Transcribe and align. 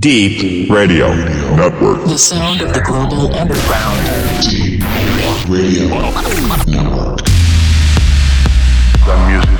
D3ep 0.00 0.70
Radio 0.70 1.12
Network. 1.56 2.04
The 2.04 2.16
sound 2.16 2.60
of 2.60 2.72
the 2.72 2.80
global 2.82 3.34
underground. 3.34 3.98
D3ep 4.46 5.50
Radio 5.50 5.88
Network. 6.70 7.18
The 9.02 9.16
music, 9.26 9.58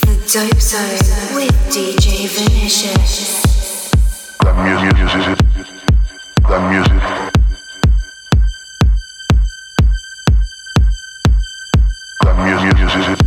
The 0.00 0.16
Dope 0.32 0.62
Zone 0.62 1.34
with 1.36 1.52
DJ 1.68 2.24
Vinicious. 2.32 3.90
the 4.40 4.52
music, 4.64 4.96
music, 4.96 5.36
the 6.48 6.58
music, 6.70 7.02
the 12.22 12.32
music, 12.44 13.19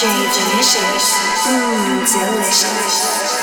DJ 0.00 0.06
Vinicious. 0.08 1.12
Mmm, 1.44 2.06
delicious. 2.06 3.39